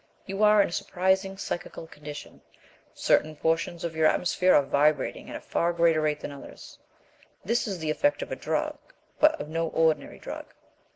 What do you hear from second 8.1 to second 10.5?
of a drug, but of no ordinary drug.